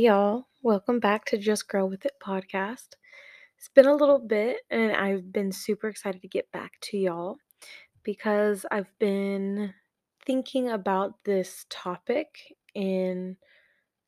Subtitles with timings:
[0.00, 0.46] y'all.
[0.62, 2.94] Welcome back to Just Grow With It podcast.
[3.58, 7.36] It's been a little bit, and I've been super excited to get back to y'all
[8.02, 9.74] because I've been
[10.24, 12.28] thinking about this topic
[12.74, 13.36] in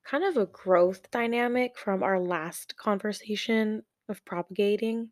[0.03, 5.11] kind of a growth dynamic from our last conversation of propagating.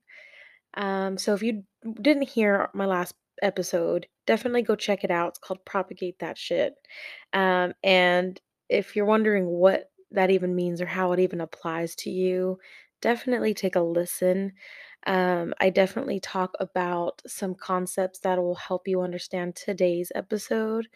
[0.79, 1.65] Um, so if you
[2.01, 5.29] didn't hear my last episode, definitely go check it out.
[5.29, 6.73] It's called Propagate That Shit.
[7.35, 8.41] Um, and
[8.71, 12.59] if you're wondering what that even means or how it even applies to you,
[13.01, 14.53] definitely take a listen.
[15.07, 20.89] Um, I definitely talk about some concepts that will help you understand today's episode.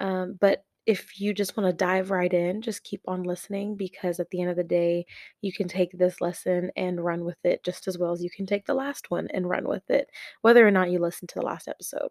[0.00, 4.20] Um, but if you just want to dive right in, just keep on listening because
[4.20, 5.06] at the end of the day,
[5.40, 8.46] you can take this lesson and run with it just as well as you can
[8.46, 10.10] take the last one and run with it,
[10.42, 12.10] whether or not you listen to the last episode.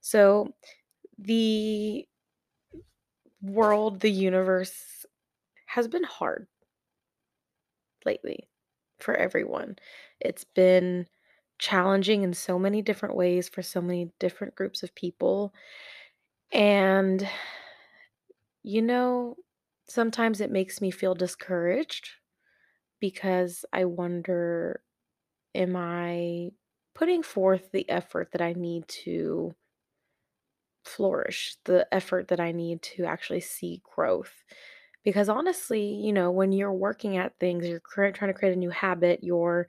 [0.00, 0.52] So,
[1.18, 2.06] the
[3.42, 4.72] world, the universe
[5.74, 6.48] has been hard
[8.04, 8.48] lately
[8.98, 9.76] for everyone.
[10.20, 11.06] It's been
[11.58, 15.54] challenging in so many different ways for so many different groups of people.
[16.52, 17.28] And,
[18.62, 19.36] you know,
[19.88, 22.10] sometimes it makes me feel discouraged
[23.00, 24.82] because I wonder
[25.54, 26.52] am I
[26.94, 29.54] putting forth the effort that I need to
[30.84, 34.42] flourish, the effort that I need to actually see growth?
[35.04, 38.70] Because honestly, you know, when you're working at things, you're trying to create a new
[38.70, 39.66] habit, you're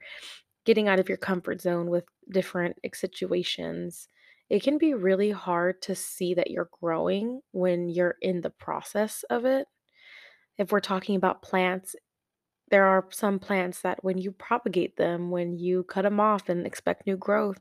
[0.64, 4.08] getting out of your comfort zone with different eh, situations,
[4.50, 9.24] it can be really hard to see that you're growing when you're in the process
[9.30, 9.66] of it.
[10.58, 11.96] If we're talking about plants,
[12.70, 16.66] there are some plants that when you propagate them, when you cut them off and
[16.66, 17.58] expect new growth,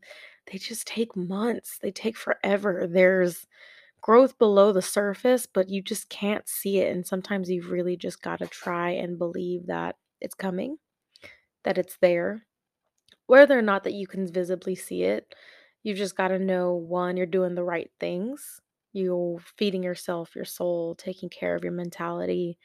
[0.51, 1.77] they just take months.
[1.81, 2.87] They take forever.
[2.89, 3.45] There's
[4.03, 6.93] growth below the surface, but you just can't see it.
[6.93, 10.77] And sometimes you've really just got to try and believe that it's coming,
[11.63, 12.45] that it's there.
[13.27, 15.33] Whether or not that you can visibly see it,
[15.83, 18.59] you've just got to know one, you're doing the right things.
[18.91, 22.59] You're feeding yourself, your soul, taking care of your mentality.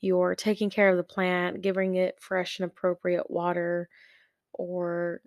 [0.00, 3.88] You're taking care of the plant, giving it fresh and appropriate water,
[4.52, 5.20] or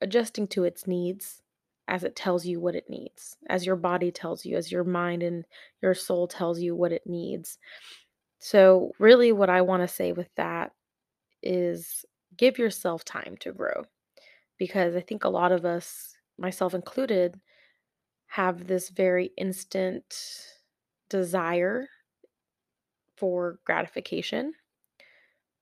[0.00, 1.43] adjusting to its needs
[1.88, 5.22] as it tells you what it needs, as your body tells you, as your mind
[5.22, 5.44] and
[5.82, 7.58] your soul tells you what it needs.
[8.38, 10.72] So, really, what I want to say with that
[11.42, 12.04] is
[12.36, 13.84] give yourself time to grow
[14.58, 17.40] because I think a lot of us, myself included,
[18.26, 20.04] have this very instant
[21.08, 21.88] desire
[23.16, 24.52] for gratification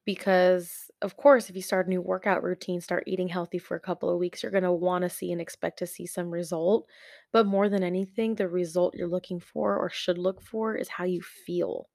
[0.05, 3.81] because of course if you start a new workout routine start eating healthy for a
[3.81, 6.89] couple of weeks you're going to want to see and expect to see some result.
[7.33, 11.05] But more than anything the result you're looking for or should look for is how
[11.05, 11.89] you feel.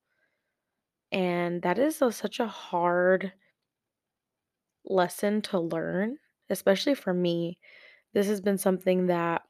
[1.12, 3.34] And that is a, such a hard
[4.86, 6.18] lesson to learn
[6.50, 7.60] especially for me.
[8.14, 9.42] This has been something that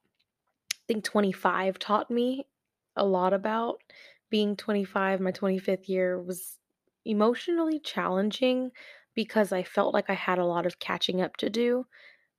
[0.74, 2.48] i think 25 taught me
[2.96, 3.82] a lot about.
[4.30, 6.58] Being 25 my 25th year was
[7.06, 8.72] emotionally challenging
[9.18, 11.88] because I felt like I had a lot of catching up to do.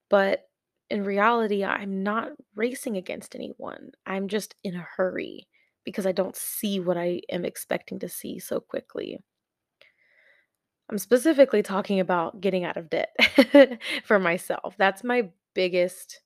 [0.09, 0.49] But
[0.89, 3.91] in reality, I'm not racing against anyone.
[4.07, 5.49] I'm just in a hurry
[5.85, 9.19] because I don't see what I am expecting to see so quickly.
[10.89, 13.11] I'm specifically talking about getting out of debt
[14.05, 14.77] for myself.
[14.79, 16.21] That's my biggest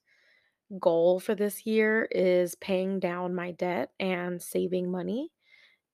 [0.79, 5.31] goal for this year is paying down my debt and saving money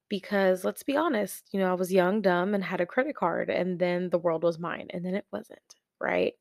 [0.08, 3.50] because let's be honest, you know, I was young, dumb, and had a credit card,
[3.50, 6.34] and then the world was mine, and then it wasn't, right?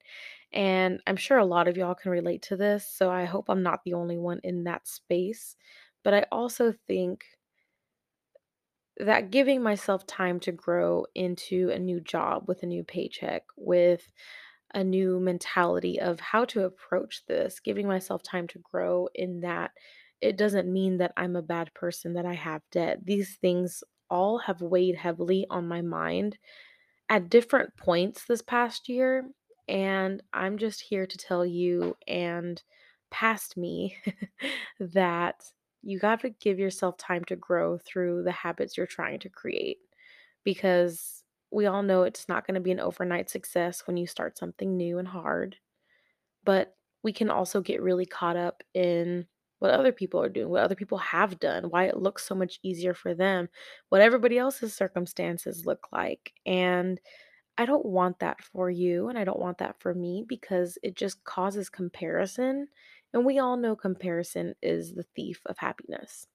[0.54, 3.64] And I'm sure a lot of y'all can relate to this, so I hope I'm
[3.64, 5.58] not the only one in that space.
[6.04, 7.26] But I also think
[8.98, 14.12] that giving myself time to grow into a new job with a new paycheck, with
[14.74, 19.72] a new mentality of how to approach this, giving myself time to grow in that
[20.22, 23.06] it doesn't mean that I'm a bad person, that I have debt.
[23.06, 26.38] These things all have weighed heavily on my mind
[27.10, 29.30] at different points this past year.
[29.68, 32.62] And I'm just here to tell you and
[33.12, 33.98] past me
[34.80, 35.44] that
[35.82, 39.78] you got to give yourself time to grow through the habits you're trying to create
[40.44, 44.38] because we all know it's not going to be an overnight success when you start
[44.38, 45.58] something new and hard.
[46.44, 49.28] But we can also get really caught up in
[49.60, 52.60] what other people are doing, what other people have done, why it looks so much
[52.64, 53.50] easier for them,
[53.90, 56.34] what everybody else's circumstances look like.
[56.46, 57.00] And
[57.58, 60.96] I don't want that for you and I don't want that for me because it
[60.96, 62.68] just causes comparison.
[63.14, 66.28] And we all know comparison is the thief of happiness.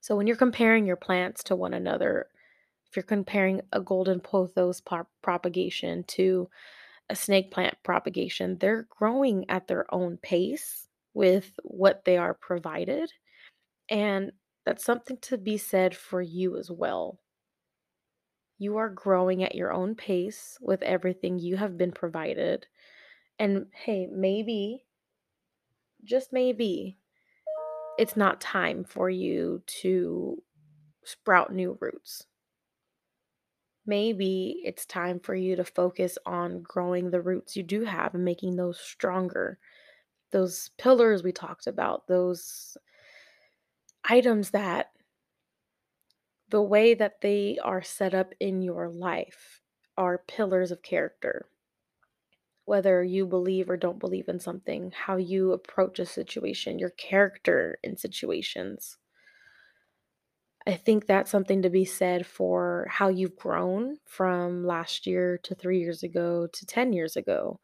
[0.00, 2.28] So when you're comparing your plants to one another,
[2.86, 4.82] If you're comparing a golden pothos
[5.22, 6.50] propagation to
[7.08, 13.10] a snake plant propagation, they're growing at their own pace with what they are provided.
[13.88, 14.32] And
[14.64, 17.18] that's something to be said for you as well.
[18.58, 22.66] You are growing at your own pace with everything you have been provided.
[23.38, 24.84] And hey, maybe,
[26.04, 26.98] just maybe,
[27.98, 30.42] it's not time for you to
[31.04, 32.26] sprout new roots.
[33.86, 38.24] Maybe it's time for you to focus on growing the roots you do have and
[38.24, 39.58] making those stronger.
[40.32, 42.76] Those pillars we talked about, those
[44.04, 44.92] items that
[46.48, 49.60] the way that they are set up in your life
[49.96, 51.46] are pillars of character.
[52.64, 57.78] Whether you believe or don't believe in something, how you approach a situation, your character
[57.82, 58.98] in situations.
[60.66, 65.54] I think that's something to be said for how you've grown from last year to
[65.54, 67.60] three years ago to 10 years ago.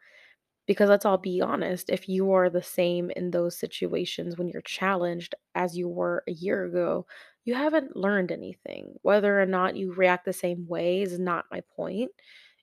[0.66, 4.62] Because let's all be honest, if you are the same in those situations when you're
[4.62, 7.06] challenged as you were a year ago,
[7.44, 8.94] you haven't learned anything.
[9.02, 12.10] Whether or not you react the same way is not my point.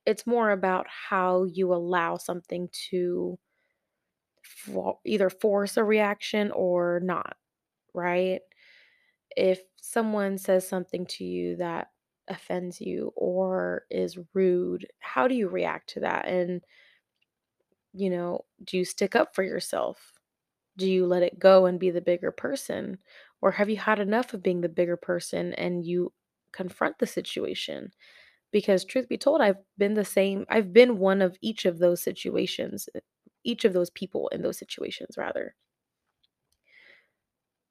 [0.06, 3.40] It's more about how you allow something to
[5.06, 7.38] either force a reaction or not,
[7.94, 8.42] right?
[9.36, 11.90] If someone says something to you that
[12.28, 16.28] offends you or is rude, how do you react to that?
[16.28, 16.62] And
[17.94, 20.14] you know, do you stick up for yourself?
[20.78, 23.00] Do you let it go and be the bigger person?
[23.42, 26.14] Or have you had enough of being the bigger person and you
[26.54, 27.94] confront the situation?
[28.52, 32.04] Because, truth be told, I've been the same, I've been one of each of those
[32.04, 33.00] situations, uh,
[33.44, 35.56] each of those people in those situations, rather.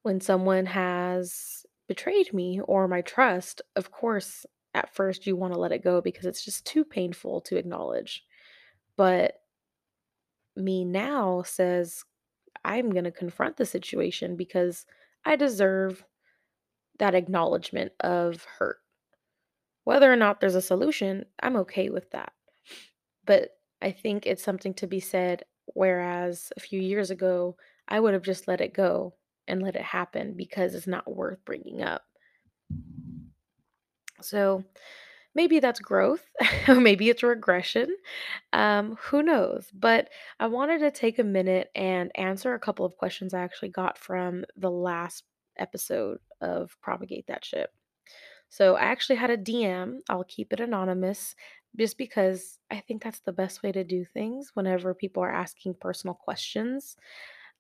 [0.03, 4.45] When someone has betrayed me or my trust, of course,
[4.75, 8.25] at first you want to let it go because it's just too painful to acknowledge.
[8.97, 9.42] But
[10.57, 12.05] me now says,
[12.65, 14.87] I'm going to confront the situation because
[15.25, 16.05] I deserve
[16.99, 18.79] that acknowledgement of hurt.
[19.85, 22.33] Whether or not there's a solution, I'm okay with that.
[23.25, 23.51] But
[23.81, 25.45] I think it's something to be said.
[25.67, 27.57] Whereas a few years ago,
[27.89, 29.15] I would have just let it go
[29.49, 32.03] and let it happen because it's not worth bringing up.
[34.21, 34.65] So
[35.35, 36.25] maybe that's growth,
[36.69, 37.97] maybe it's regression.
[38.53, 39.71] Um, who knows?
[39.73, 40.09] But
[40.39, 43.99] I wanted to take a minute and answer a couple of questions I actually got
[43.99, 45.25] from the last
[45.59, 47.71] episode of Propagate That Shit.
[48.49, 50.01] So I actually had a DM.
[50.11, 51.35] I'll keep it anonymous
[51.79, 55.77] just because I think that's the best way to do things whenever people are asking
[55.81, 56.97] personal questions.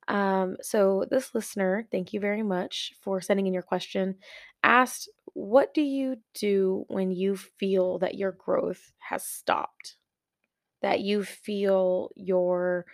[0.09, 4.17] Um, so this listener, thank you very much for sending in your question,
[4.63, 9.97] asked, What do you do when you feel that your growth has stopped?
[10.83, 12.87] That you feel your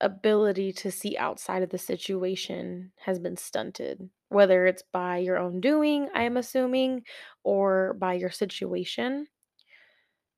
[0.00, 5.60] ability to see outside of the situation has been stunted, whether it's by your own
[5.60, 7.02] doing, I am assuming,
[7.42, 9.26] or by your situation.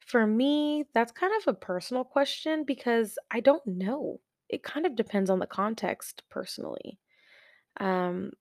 [0.00, 4.21] For me, that's kind of a personal question because I don't know.
[4.50, 7.00] It kind of depends on the context personally.
[7.80, 8.33] Um,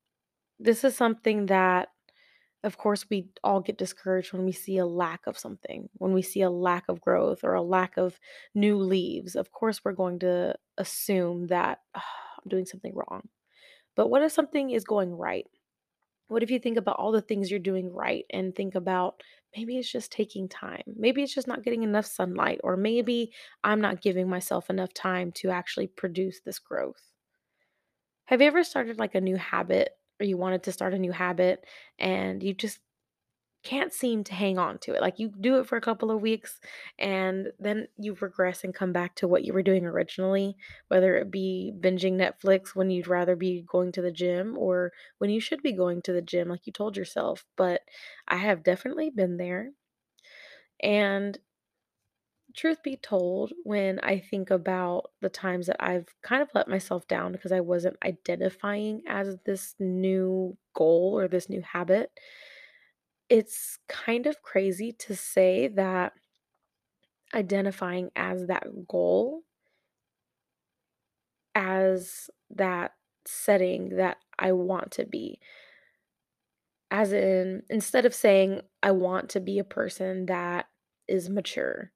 [0.59, 1.89] this is something that,
[2.63, 6.21] of course, we all get discouraged when we see a lack of something, when we
[6.23, 8.19] see a lack of growth or a lack of
[8.55, 9.35] new leaves.
[9.35, 12.05] Of course, we're going to assume that "Ah,
[12.43, 13.29] I'm doing something wrong.
[13.95, 15.47] But what if something is going right?
[16.27, 19.21] What if you think about all the things you're doing right and think about
[19.55, 20.83] maybe it's just taking time?
[20.95, 25.31] Maybe it's just not getting enough sunlight, or maybe I'm not giving myself enough time
[25.33, 27.13] to actually produce this growth.
[28.25, 31.11] Have you ever started like a new habit or you wanted to start a new
[31.11, 31.65] habit
[31.97, 32.79] and you just
[33.63, 35.01] can't seem to hang on to it?
[35.01, 36.59] Like you do it for a couple of weeks
[36.97, 40.55] and then you regress and come back to what you were doing originally,
[40.87, 45.29] whether it be binging Netflix when you'd rather be going to the gym or when
[45.29, 47.45] you should be going to the gym, like you told yourself.
[47.57, 47.81] But
[48.27, 49.71] I have definitely been there.
[50.81, 51.37] And
[52.55, 57.07] truth be told, when I think about the times that I've kind of let myself
[57.07, 62.11] down because I wasn't identifying as this new goal or this new habit,
[63.29, 66.13] it's kind of crazy to say that
[67.33, 69.43] identifying as that goal,
[71.55, 72.93] as that
[73.25, 75.39] setting that I want to be.
[76.91, 80.67] As in, instead of saying, I want to be a person that
[81.07, 81.91] is mature,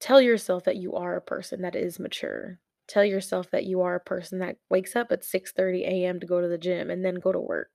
[0.00, 2.58] Tell yourself that you are a person that is mature.
[2.88, 6.40] Tell yourself that you are a person that wakes up at 6:30 AM to go
[6.40, 7.70] to the gym and then go to work.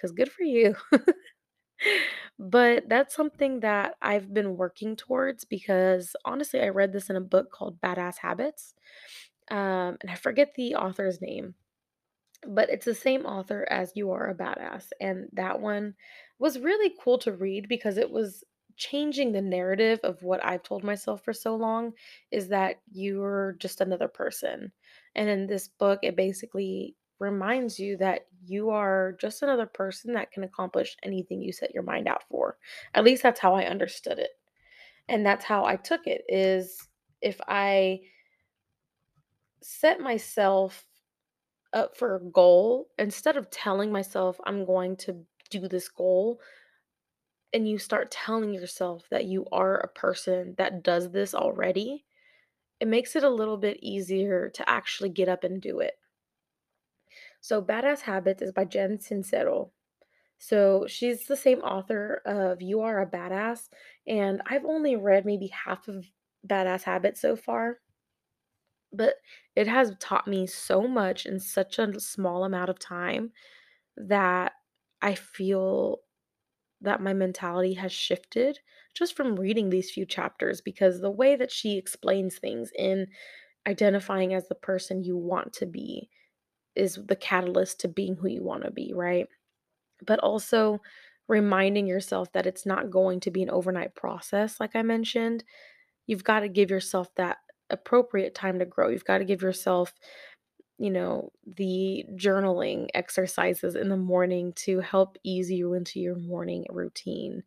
[0.00, 0.76] Cuz good for you.
[2.38, 7.20] But that's something that I've been working towards because honestly, I read this in a
[7.20, 8.74] book called Badass Habits.
[9.50, 11.54] Um, and I forget the author's name,
[12.46, 14.86] but it's the same author as You Are a Badass.
[15.00, 15.94] And that one
[16.38, 18.44] was really cool to read because it was
[18.76, 21.92] changing the narrative of what I've told myself for so long
[22.30, 24.72] is that you're just another person.
[25.14, 30.32] And in this book, it basically reminds you that you are just another person that
[30.32, 32.58] can accomplish anything you set your mind out for.
[32.94, 34.30] At least that's how I understood it.
[35.08, 36.76] And that's how I took it is
[37.20, 38.00] if I
[39.62, 40.84] set myself
[41.72, 45.16] up for a goal, instead of telling myself I'm going to
[45.50, 46.40] do this goal,
[47.52, 52.04] and you start telling yourself that you are a person that does this already,
[52.80, 55.94] it makes it a little bit easier to actually get up and do it.
[57.42, 59.72] So, Badass Habits is by Jen Sincero.
[60.38, 63.68] So, she's the same author of You Are a Badass,
[64.06, 66.06] and I've only read maybe half of
[66.46, 67.80] Badass Habits so far,
[68.92, 69.16] but
[69.56, 73.32] it has taught me so much in such a small amount of time
[73.96, 74.54] that
[75.02, 76.00] I feel
[76.82, 78.60] that my mentality has shifted
[78.94, 83.08] just from reading these few chapters because the way that she explains things in
[83.66, 86.10] identifying as the person you want to be
[86.74, 89.26] is the catalyst to being who you want to be, right?
[90.06, 90.80] But also
[91.28, 95.44] reminding yourself that it's not going to be an overnight process, like I mentioned.
[96.06, 97.38] You've got to give yourself that
[97.70, 98.88] appropriate time to grow.
[98.88, 99.94] You've got to give yourself
[100.78, 106.64] you know, the journaling exercises in the morning to help ease you into your morning
[106.70, 107.42] routine,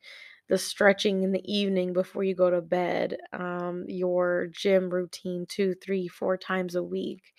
[0.47, 5.75] the stretching in the evening before you go to bed, um, your gym routine two,
[5.83, 7.33] three, four times a week.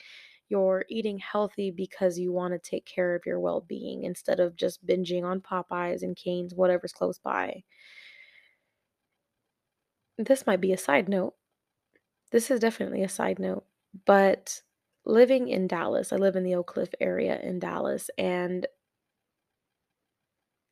[0.48, 4.56] You're eating healthy because you want to take care of your well being instead of
[4.56, 7.64] just binging on Popeyes and Cane's, whatever's close by.
[10.18, 11.34] This might be a side note.
[12.32, 13.64] This is definitely a side note,
[14.06, 14.62] but
[15.04, 18.66] living in Dallas, I live in the Oak Cliff area in Dallas, and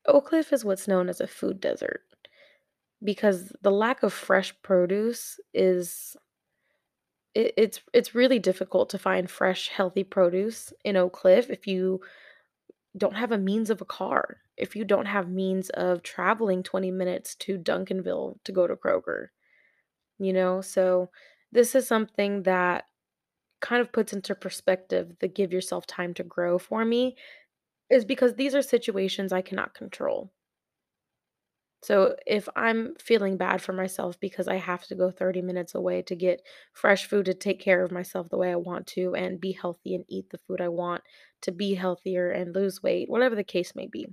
[0.07, 2.01] Oak Cliff is what's known as a food desert
[3.03, 6.15] because the lack of fresh produce is
[7.35, 12.01] it, it's it's really difficult to find fresh healthy produce in Oak Cliff if you
[12.97, 16.89] don't have a means of a car if you don't have means of traveling 20
[16.91, 19.27] minutes to Duncanville to go to Kroger
[20.17, 21.09] you know so
[21.51, 22.85] this is something that
[23.61, 27.15] kind of puts into perspective the give yourself time to grow for me
[27.89, 30.31] is because these are situations I cannot control.
[31.85, 36.01] So if I'm feeling bad for myself because I have to go 30 minutes away
[36.01, 36.41] to get
[36.73, 39.93] fresh food to take care of myself the way I want to and be healthy
[39.93, 41.03] and eat the food I want
[41.41, 44.07] to be healthier and lose weight, whatever the case may be.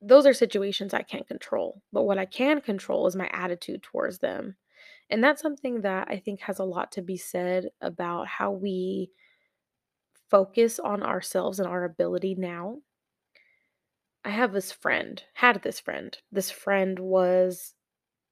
[0.00, 1.82] Those are situations I can't control.
[1.92, 4.56] But what I can control is my attitude towards them.
[5.10, 9.10] And that's something that I think has a lot to be said about how we
[10.30, 12.78] focus on ourselves and our ability now.
[14.28, 16.14] I have this friend, had this friend.
[16.30, 17.72] This friend was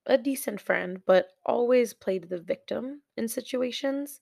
[0.04, 4.20] a decent friend, but always played the victim in situations.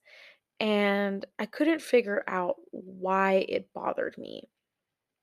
[0.61, 4.49] And I couldn't figure out why it bothered me.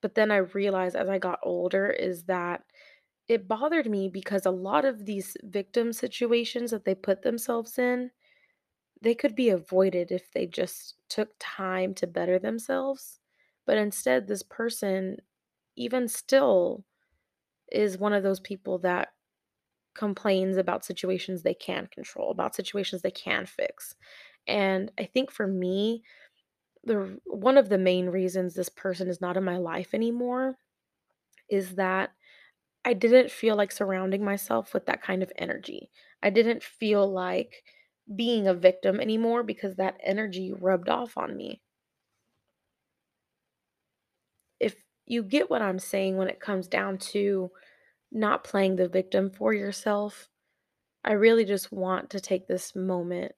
[0.02, 2.64] But then I realized as I got older is that
[3.28, 8.10] it bothered me because a lot of these victim situations that they put themselves in,
[9.00, 13.20] they could be avoided if they just took time to better themselves.
[13.64, 15.16] But instead, this person,
[15.76, 16.84] even still,
[17.70, 19.08] is one of those people that
[19.94, 23.94] complains about situations they can control, about situations they can fix.
[24.46, 26.04] And I think for me,
[26.84, 30.56] the one of the main reasons this person is not in my life anymore
[31.48, 32.10] is that
[32.84, 35.90] I didn't feel like surrounding myself with that kind of energy.
[36.22, 37.64] I didn't feel like
[38.16, 41.62] being a victim anymore because that energy rubbed off on me.
[44.60, 44.76] If
[45.06, 47.50] you get what I'm saying when it comes down to
[48.10, 50.28] not playing the victim for yourself,
[51.04, 53.32] I really just want to take this moment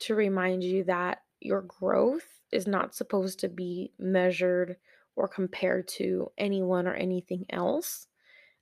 [0.00, 4.76] to remind you that your growth is not supposed to be measured
[5.16, 8.06] or compared to anyone or anything else.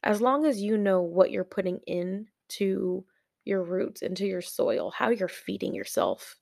[0.03, 3.05] As long as you know what you're putting in to
[3.45, 6.37] your roots, into your soil, how you're feeding yourself.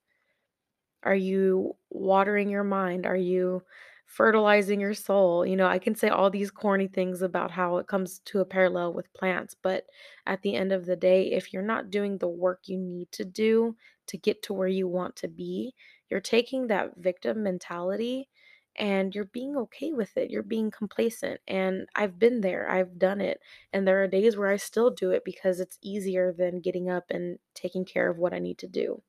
[1.03, 3.07] Are you watering your mind?
[3.07, 3.63] Are you
[4.07, 5.45] fertilizing your soul?
[5.45, 8.45] You know, I can say all these corny things about how it comes to a
[8.45, 9.87] parallel with plants, but
[10.27, 13.25] at the end of the day, if you're not doing the work you need to
[13.25, 13.77] do
[14.09, 15.75] to get to where you want to be,
[16.11, 18.29] you're taking that victim mentality
[18.77, 20.31] and you're being okay with it.
[20.31, 21.41] You're being complacent.
[21.49, 23.41] And I've been there, I've done it.
[23.73, 27.05] And there are days where I still do it because it's easier than getting up
[27.11, 29.03] and taking care of what I need to do.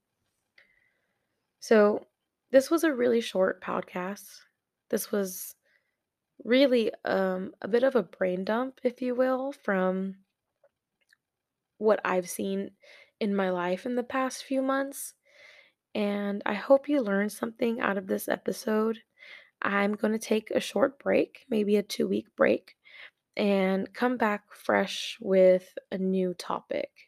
[1.60, 2.08] So,
[2.52, 4.47] this was a really short podcast.
[4.90, 5.56] This was
[6.44, 10.16] really um, a bit of a brain dump, if you will, from
[11.78, 12.72] what I've seen
[13.20, 15.14] in my life in the past few months.
[15.96, 19.00] And I hope you learned something out of this episode.
[19.62, 22.76] I'm going to take a short break, maybe a two week break,
[23.36, 27.07] and come back fresh with a new topic.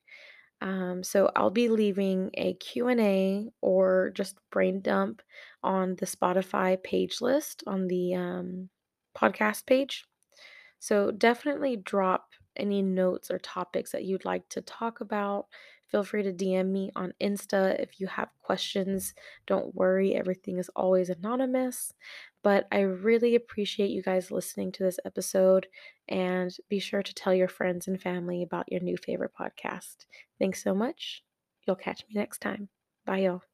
[0.62, 5.22] Um, so I'll be leaving a Q&A or just brain dump
[5.64, 8.70] on the Spotify page list on the um,
[9.16, 10.06] podcast page.
[10.80, 15.48] So definitely drop any notes or topics that you'd like to talk about.
[15.88, 19.14] Feel free to DM me on Insta if you have questions.
[19.48, 21.94] Don't worry, everything is always anonymous.
[22.44, 25.68] But I really appreciate you guys listening to this episode
[26.08, 30.06] and be sure to tell your friends and family about your new favorite podcast.
[30.40, 31.24] Thanks so much.
[31.68, 32.70] You'll catch me next time.
[33.06, 33.49] Bye, y'all.